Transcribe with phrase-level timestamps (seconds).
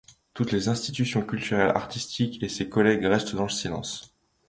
[0.33, 4.11] Toutes les institutions culturelles, artistiques et ses collègues restent dans le silence.